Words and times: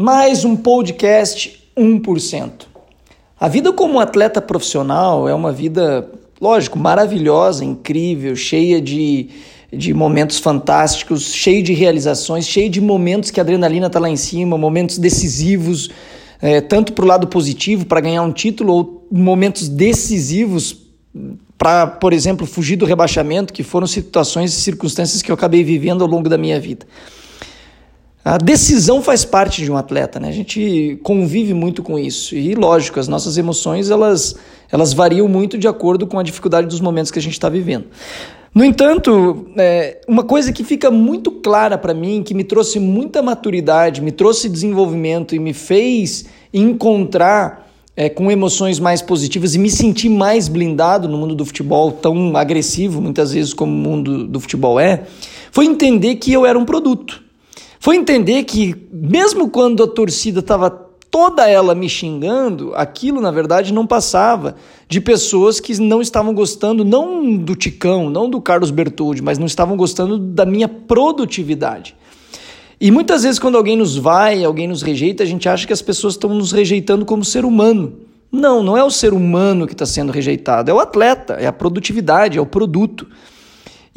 mais 0.00 0.44
um 0.44 0.54
podcast 0.54 1.60
1%. 1.76 2.52
A 3.40 3.48
vida 3.48 3.72
como 3.72 3.98
atleta 3.98 4.40
profissional 4.40 5.28
é 5.28 5.34
uma 5.34 5.50
vida, 5.50 6.08
lógico, 6.40 6.78
maravilhosa, 6.78 7.64
incrível, 7.64 8.36
cheia 8.36 8.80
de, 8.80 9.28
de 9.72 9.92
momentos 9.92 10.38
fantásticos, 10.38 11.34
cheia 11.34 11.60
de 11.60 11.72
realizações, 11.72 12.46
cheia 12.46 12.70
de 12.70 12.80
momentos 12.80 13.32
que 13.32 13.40
a 13.40 13.42
adrenalina 13.42 13.88
está 13.88 13.98
lá 13.98 14.08
em 14.08 14.16
cima, 14.16 14.56
momentos 14.56 14.98
decisivos, 14.98 15.90
é, 16.40 16.60
tanto 16.60 16.92
para 16.92 17.04
o 17.04 17.08
lado 17.08 17.26
positivo, 17.26 17.84
para 17.84 18.00
ganhar 18.00 18.22
um 18.22 18.30
título, 18.30 18.72
ou 18.72 19.08
momentos 19.10 19.68
decisivos 19.68 20.76
para, 21.58 21.88
por 21.88 22.12
exemplo, 22.12 22.46
fugir 22.46 22.76
do 22.76 22.86
rebaixamento, 22.86 23.52
que 23.52 23.64
foram 23.64 23.88
situações 23.88 24.56
e 24.56 24.60
circunstâncias 24.60 25.22
que 25.22 25.32
eu 25.32 25.34
acabei 25.34 25.64
vivendo 25.64 26.02
ao 26.02 26.08
longo 26.08 26.28
da 26.28 26.38
minha 26.38 26.60
vida. 26.60 26.86
A 28.28 28.36
decisão 28.36 29.00
faz 29.00 29.24
parte 29.24 29.64
de 29.64 29.72
um 29.72 29.76
atleta, 29.78 30.20
né? 30.20 30.28
A 30.28 30.32
gente 30.32 31.00
convive 31.02 31.54
muito 31.54 31.82
com 31.82 31.98
isso. 31.98 32.36
E 32.36 32.54
lógico, 32.54 33.00
as 33.00 33.08
nossas 33.08 33.38
emoções 33.38 33.88
elas, 33.88 34.36
elas 34.70 34.92
variam 34.92 35.26
muito 35.26 35.56
de 35.56 35.66
acordo 35.66 36.06
com 36.06 36.18
a 36.18 36.22
dificuldade 36.22 36.66
dos 36.66 36.78
momentos 36.78 37.10
que 37.10 37.18
a 37.18 37.22
gente 37.22 37.32
está 37.32 37.48
vivendo. 37.48 37.86
No 38.54 38.62
entanto, 38.62 39.46
é, 39.56 40.02
uma 40.06 40.22
coisa 40.22 40.52
que 40.52 40.62
fica 40.62 40.90
muito 40.90 41.30
clara 41.30 41.78
para 41.78 41.94
mim, 41.94 42.22
que 42.22 42.34
me 42.34 42.44
trouxe 42.44 42.78
muita 42.78 43.22
maturidade, 43.22 44.02
me 44.02 44.12
trouxe 44.12 44.50
desenvolvimento 44.50 45.34
e 45.34 45.38
me 45.38 45.54
fez 45.54 46.26
encontrar 46.52 47.66
é, 47.96 48.10
com 48.10 48.30
emoções 48.30 48.78
mais 48.78 49.00
positivas 49.00 49.54
e 49.54 49.58
me 49.58 49.70
sentir 49.70 50.10
mais 50.10 50.48
blindado 50.48 51.08
no 51.08 51.16
mundo 51.16 51.34
do 51.34 51.46
futebol, 51.46 51.92
tão 51.92 52.36
agressivo 52.36 53.00
muitas 53.00 53.32
vezes 53.32 53.54
como 53.54 53.72
o 53.72 53.74
mundo 53.74 54.26
do 54.28 54.38
futebol 54.38 54.78
é, 54.78 55.04
foi 55.50 55.64
entender 55.64 56.16
que 56.16 56.30
eu 56.30 56.44
era 56.44 56.58
um 56.58 56.66
produto. 56.66 57.26
Foi 57.80 57.96
entender 57.96 58.44
que, 58.44 58.74
mesmo 58.92 59.48
quando 59.50 59.82
a 59.82 59.86
torcida 59.86 60.40
estava 60.40 60.88
toda 61.10 61.48
ela 61.48 61.74
me 61.74 61.88
xingando, 61.88 62.72
aquilo 62.74 63.20
na 63.20 63.30
verdade 63.30 63.72
não 63.72 63.86
passava 63.86 64.56
de 64.88 65.00
pessoas 65.00 65.58
que 65.60 65.80
não 65.80 66.00
estavam 66.02 66.34
gostando, 66.34 66.84
não 66.84 67.36
do 67.36 67.54
Ticão, 67.54 68.10
não 68.10 68.28
do 68.28 68.40
Carlos 68.40 68.70
Bertoldi, 68.70 69.22
mas 69.22 69.38
não 69.38 69.46
estavam 69.46 69.76
gostando 69.76 70.18
da 70.18 70.44
minha 70.44 70.68
produtividade. 70.68 71.94
E 72.80 72.90
muitas 72.90 73.24
vezes, 73.24 73.40
quando 73.40 73.56
alguém 73.56 73.76
nos 73.76 73.96
vai, 73.96 74.44
alguém 74.44 74.68
nos 74.68 74.82
rejeita, 74.82 75.24
a 75.24 75.26
gente 75.26 75.48
acha 75.48 75.66
que 75.66 75.72
as 75.72 75.82
pessoas 75.82 76.14
estão 76.14 76.32
nos 76.32 76.52
rejeitando 76.52 77.04
como 77.04 77.24
ser 77.24 77.44
humano. 77.44 77.94
Não, 78.30 78.62
não 78.62 78.76
é 78.76 78.84
o 78.84 78.90
ser 78.90 79.12
humano 79.12 79.66
que 79.66 79.72
está 79.72 79.86
sendo 79.86 80.12
rejeitado, 80.12 80.70
é 80.70 80.74
o 80.74 80.78
atleta, 80.78 81.34
é 81.34 81.46
a 81.46 81.52
produtividade, 81.52 82.38
é 82.38 82.40
o 82.40 82.46
produto. 82.46 83.08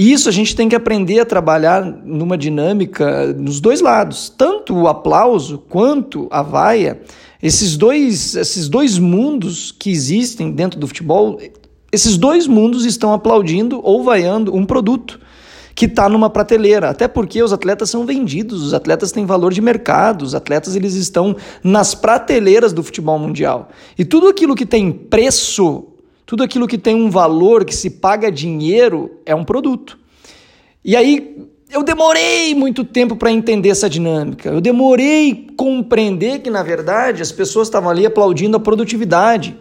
E 0.00 0.12
isso 0.12 0.30
a 0.30 0.32
gente 0.32 0.56
tem 0.56 0.66
que 0.66 0.74
aprender 0.74 1.20
a 1.20 1.26
trabalhar 1.26 1.84
numa 1.84 2.38
dinâmica 2.38 3.34
nos 3.34 3.60
dois 3.60 3.82
lados, 3.82 4.30
tanto 4.30 4.74
o 4.74 4.88
aplauso 4.88 5.58
quanto 5.68 6.26
a 6.30 6.40
vaia. 6.40 7.02
Esses 7.42 7.76
dois, 7.76 8.34
esses 8.34 8.66
dois 8.66 8.98
mundos 8.98 9.70
que 9.70 9.90
existem 9.90 10.52
dentro 10.52 10.80
do 10.80 10.86
futebol, 10.86 11.38
esses 11.92 12.16
dois 12.16 12.46
mundos 12.46 12.86
estão 12.86 13.12
aplaudindo 13.12 13.78
ou 13.84 14.02
vaiando 14.02 14.56
um 14.56 14.64
produto 14.64 15.20
que 15.74 15.84
está 15.84 16.08
numa 16.08 16.30
prateleira, 16.30 16.88
até 16.88 17.06
porque 17.06 17.42
os 17.42 17.52
atletas 17.52 17.90
são 17.90 18.06
vendidos, 18.06 18.62
os 18.62 18.72
atletas 18.72 19.12
têm 19.12 19.26
valor 19.26 19.52
de 19.52 19.60
mercado, 19.60 20.22
os 20.22 20.34
atletas 20.34 20.76
eles 20.76 20.94
estão 20.94 21.36
nas 21.62 21.94
prateleiras 21.94 22.72
do 22.72 22.82
futebol 22.82 23.18
mundial. 23.18 23.68
E 23.98 24.04
tudo 24.06 24.28
aquilo 24.28 24.54
que 24.54 24.64
tem 24.64 24.90
preço 24.90 25.89
tudo 26.30 26.44
aquilo 26.44 26.68
que 26.68 26.78
tem 26.78 26.94
um 26.94 27.10
valor, 27.10 27.64
que 27.64 27.74
se 27.74 27.90
paga 27.90 28.30
dinheiro, 28.30 29.18
é 29.26 29.34
um 29.34 29.42
produto. 29.42 29.98
E 30.84 30.94
aí 30.94 31.36
eu 31.68 31.82
demorei 31.82 32.54
muito 32.54 32.84
tempo 32.84 33.16
para 33.16 33.32
entender 33.32 33.70
essa 33.70 33.90
dinâmica. 33.90 34.48
Eu 34.48 34.60
demorei 34.60 35.48
compreender 35.56 36.38
que, 36.38 36.48
na 36.48 36.62
verdade, 36.62 37.20
as 37.20 37.32
pessoas 37.32 37.66
estavam 37.66 37.90
ali 37.90 38.06
aplaudindo 38.06 38.56
a 38.56 38.60
produtividade. 38.60 39.56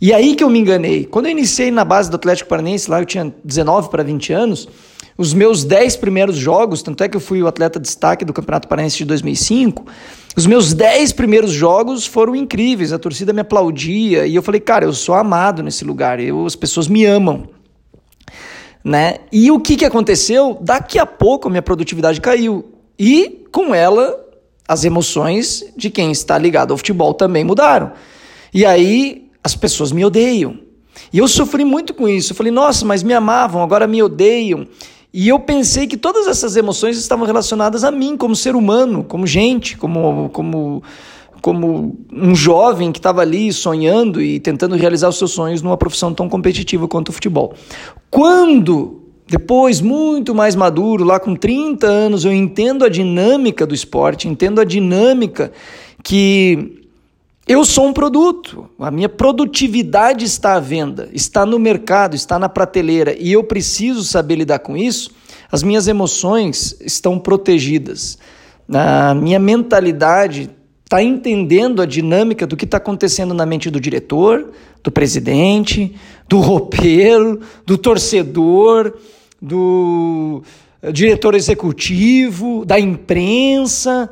E 0.00 0.10
aí 0.14 0.34
que 0.34 0.42
eu 0.42 0.48
me 0.48 0.58
enganei. 0.60 1.04
Quando 1.04 1.26
eu 1.26 1.32
iniciei 1.32 1.70
na 1.70 1.84
base 1.84 2.08
do 2.08 2.16
Atlético 2.16 2.48
Paranaense, 2.48 2.90
lá 2.90 3.02
eu 3.02 3.04
tinha 3.04 3.30
19 3.44 3.90
para 3.90 4.02
20 4.02 4.32
anos, 4.32 4.66
os 5.18 5.34
meus 5.34 5.64
10 5.64 5.96
primeiros 5.96 6.36
jogos, 6.36 6.80
tanto 6.80 7.02
é 7.02 7.08
que 7.08 7.16
eu 7.16 7.20
fui 7.20 7.42
o 7.42 7.48
atleta 7.48 7.80
destaque 7.80 8.24
do 8.24 8.32
Campeonato 8.32 8.68
Paranaense 8.68 8.98
de 8.98 9.04
2005, 9.04 9.84
os 10.36 10.46
meus 10.46 10.72
10 10.72 11.12
primeiros 11.12 11.50
jogos 11.50 12.06
foram 12.06 12.36
incríveis, 12.36 12.92
a 12.92 12.98
torcida 13.00 13.32
me 13.32 13.40
aplaudia 13.40 14.24
e 14.28 14.36
eu 14.36 14.42
falei, 14.42 14.60
cara, 14.60 14.84
eu 14.84 14.92
sou 14.92 15.16
amado 15.16 15.60
nesse 15.60 15.84
lugar, 15.84 16.20
eu, 16.20 16.46
as 16.46 16.54
pessoas 16.54 16.86
me 16.86 17.04
amam. 17.04 17.48
Né? 18.84 19.16
E 19.32 19.50
o 19.50 19.58
que, 19.58 19.76
que 19.76 19.84
aconteceu? 19.84 20.56
Daqui 20.60 21.00
a 21.00 21.04
pouco 21.04 21.48
a 21.48 21.50
minha 21.50 21.62
produtividade 21.62 22.20
caiu 22.20 22.72
e 22.96 23.44
com 23.50 23.74
ela 23.74 24.24
as 24.68 24.84
emoções 24.84 25.64
de 25.76 25.90
quem 25.90 26.12
está 26.12 26.38
ligado 26.38 26.70
ao 26.70 26.76
futebol 26.76 27.12
também 27.12 27.42
mudaram. 27.42 27.90
E 28.54 28.64
aí 28.64 29.28
as 29.42 29.56
pessoas 29.56 29.90
me 29.90 30.04
odeiam. 30.04 30.60
E 31.12 31.18
eu 31.18 31.26
sofri 31.26 31.64
muito 31.64 31.92
com 31.92 32.08
isso. 32.08 32.32
Eu 32.32 32.36
falei, 32.36 32.52
nossa, 32.52 32.84
mas 32.84 33.02
me 33.02 33.12
amavam, 33.12 33.62
agora 33.62 33.86
me 33.86 34.02
odeiam. 34.02 34.66
E 35.12 35.28
eu 35.28 35.38
pensei 35.40 35.86
que 35.86 35.96
todas 35.96 36.26
essas 36.26 36.56
emoções 36.56 36.98
estavam 36.98 37.26
relacionadas 37.26 37.82
a 37.82 37.90
mim, 37.90 38.16
como 38.16 38.36
ser 38.36 38.54
humano, 38.54 39.02
como 39.02 39.26
gente, 39.26 39.76
como, 39.76 40.28
como, 40.30 40.82
como 41.40 41.98
um 42.12 42.34
jovem 42.34 42.92
que 42.92 42.98
estava 42.98 43.22
ali 43.22 43.52
sonhando 43.52 44.20
e 44.20 44.38
tentando 44.38 44.76
realizar 44.76 45.08
os 45.08 45.16
seus 45.16 45.30
sonhos 45.30 45.62
numa 45.62 45.76
profissão 45.76 46.12
tão 46.12 46.28
competitiva 46.28 46.86
quanto 46.86 47.08
o 47.08 47.12
futebol. 47.12 47.54
Quando, 48.10 49.02
depois, 49.26 49.80
muito 49.80 50.34
mais 50.34 50.54
maduro, 50.54 51.04
lá 51.04 51.18
com 51.18 51.34
30 51.34 51.86
anos, 51.86 52.26
eu 52.26 52.32
entendo 52.32 52.84
a 52.84 52.88
dinâmica 52.90 53.66
do 53.66 53.74
esporte, 53.74 54.28
entendo 54.28 54.60
a 54.60 54.64
dinâmica 54.64 55.52
que 56.04 56.77
eu 57.48 57.64
sou 57.64 57.86
um 57.86 57.92
produto, 57.94 58.68
a 58.78 58.90
minha 58.90 59.08
produtividade 59.08 60.24
está 60.24 60.54
à 60.54 60.60
venda, 60.60 61.08
está 61.14 61.46
no 61.46 61.58
mercado, 61.58 62.14
está 62.14 62.38
na 62.38 62.48
prateleira 62.48 63.16
e 63.18 63.32
eu 63.32 63.42
preciso 63.42 64.04
saber 64.04 64.36
lidar 64.36 64.58
com 64.58 64.76
isso. 64.76 65.10
As 65.50 65.62
minhas 65.62 65.88
emoções 65.88 66.76
estão 66.80 67.18
protegidas, 67.18 68.18
a 68.70 69.14
minha 69.14 69.38
mentalidade 69.38 70.50
está 70.84 71.02
entendendo 71.02 71.80
a 71.80 71.86
dinâmica 71.86 72.46
do 72.46 72.56
que 72.56 72.66
está 72.66 72.76
acontecendo 72.76 73.32
na 73.32 73.46
mente 73.46 73.70
do 73.70 73.80
diretor, 73.80 74.52
do 74.84 74.90
presidente, 74.90 75.94
do 76.28 76.40
roupeiro, 76.40 77.40
do 77.64 77.78
torcedor, 77.78 78.92
do 79.40 80.42
diretor 80.92 81.34
executivo, 81.34 82.64
da 82.66 82.78
imprensa. 82.78 84.10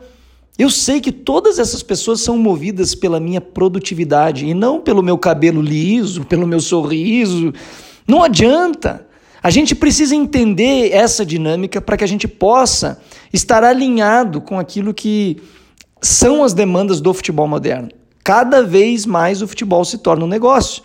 Eu 0.59 0.71
sei 0.71 1.01
que 1.01 1.13
todas 1.13 1.59
essas 1.59 1.83
pessoas 1.83 2.21
são 2.21 2.39
movidas 2.39 2.95
pela 2.95 3.21
minha 3.21 3.41
produtividade 3.41 4.47
e 4.47 4.55
não 4.55 4.81
pelo 4.81 5.03
meu 5.03 5.19
cabelo 5.19 5.61
liso, 5.61 6.25
pelo 6.25 6.47
meu 6.47 6.61
sorriso. 6.61 7.53
Não 8.09 8.23
adianta. 8.23 9.07
A 9.43 9.51
gente 9.51 9.75
precisa 9.75 10.17
entender 10.17 10.93
essa 10.93 11.27
dinâmica 11.27 11.81
para 11.81 11.97
que 11.97 12.05
a 12.05 12.09
gente 12.09 12.27
possa 12.27 13.01
estar 13.33 13.63
alinhado 13.63 14.41
com 14.41 14.59
aquilo 14.59 14.95
que 14.95 15.37
são 16.01 16.43
as 16.43 16.55
demandas 16.55 17.01
do 17.01 17.13
futebol 17.13 17.47
moderno. 17.47 17.91
Cada 18.25 18.63
vez 18.63 19.05
mais 19.05 19.43
o 19.43 19.47
futebol 19.47 19.85
se 19.85 19.99
torna 19.99 20.25
um 20.25 20.29
negócio. 20.29 20.83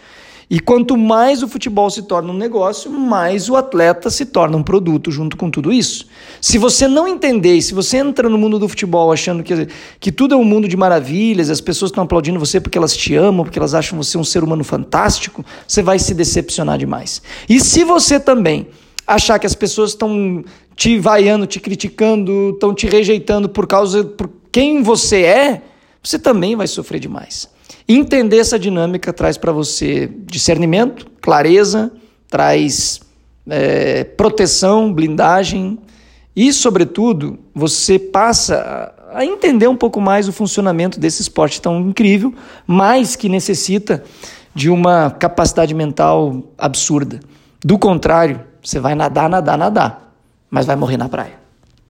E 0.51 0.59
quanto 0.59 0.97
mais 0.97 1.41
o 1.41 1.47
futebol 1.47 1.89
se 1.89 2.01
torna 2.01 2.29
um 2.29 2.35
negócio, 2.35 2.91
mais 2.91 3.49
o 3.49 3.55
atleta 3.55 4.09
se 4.09 4.25
torna 4.25 4.57
um 4.57 4.61
produto 4.61 5.09
junto 5.09 5.37
com 5.37 5.49
tudo 5.49 5.71
isso. 5.71 6.07
Se 6.41 6.57
você 6.57 6.89
não 6.89 7.07
entender, 7.07 7.55
e 7.55 7.61
se 7.61 7.73
você 7.73 7.95
entra 7.95 8.27
no 8.27 8.37
mundo 8.37 8.59
do 8.59 8.67
futebol 8.67 9.13
achando 9.13 9.43
que, 9.43 9.69
que 9.97 10.11
tudo 10.11 10.35
é 10.35 10.37
um 10.37 10.43
mundo 10.43 10.67
de 10.67 10.75
maravilhas, 10.75 11.49
as 11.49 11.61
pessoas 11.61 11.89
estão 11.89 12.03
aplaudindo 12.03 12.37
você 12.37 12.59
porque 12.59 12.77
elas 12.77 12.97
te 12.97 13.15
amam, 13.15 13.45
porque 13.45 13.57
elas 13.57 13.73
acham 13.73 13.97
você 13.97 14.17
um 14.17 14.25
ser 14.25 14.43
humano 14.43 14.61
fantástico, 14.61 15.45
você 15.65 15.81
vai 15.81 15.97
se 15.97 16.13
decepcionar 16.13 16.77
demais. 16.77 17.21
E 17.47 17.57
se 17.57 17.85
você 17.85 18.19
também 18.19 18.67
achar 19.07 19.39
que 19.39 19.47
as 19.47 19.55
pessoas 19.55 19.91
estão 19.91 20.43
te 20.75 20.99
vaiando, 20.99 21.47
te 21.47 21.61
criticando, 21.61 22.49
estão 22.55 22.75
te 22.75 22.87
rejeitando 22.87 23.47
por 23.47 23.65
causa 23.65 24.03
por 24.03 24.29
quem 24.51 24.83
você 24.83 25.21
é, 25.21 25.61
você 26.03 26.19
também 26.19 26.57
vai 26.57 26.67
sofrer 26.67 26.99
demais. 26.99 27.49
Entender 27.87 28.37
essa 28.37 28.57
dinâmica 28.57 29.11
traz 29.11 29.37
para 29.37 29.51
você 29.51 30.11
discernimento, 30.25 31.05
clareza, 31.21 31.91
traz 32.29 33.01
é, 33.47 34.03
proteção, 34.03 34.93
blindagem 34.93 35.79
e, 36.35 36.53
sobretudo, 36.53 37.37
você 37.53 37.99
passa 37.99 38.93
a 39.13 39.25
entender 39.25 39.67
um 39.67 39.75
pouco 39.75 39.99
mais 39.99 40.27
o 40.27 40.33
funcionamento 40.33 40.99
desse 40.99 41.21
esporte 41.21 41.61
tão 41.61 41.81
incrível, 41.81 42.33
mas 42.65 43.15
que 43.15 43.27
necessita 43.27 44.03
de 44.55 44.69
uma 44.69 45.09
capacidade 45.11 45.73
mental 45.73 46.43
absurda. 46.57 47.19
Do 47.63 47.77
contrário, 47.77 48.41
você 48.63 48.79
vai 48.79 48.95
nadar, 48.95 49.29
nadar, 49.29 49.57
nadar, 49.57 50.15
mas 50.49 50.65
vai 50.65 50.75
morrer 50.75 50.97
na 50.97 51.09
praia. 51.09 51.40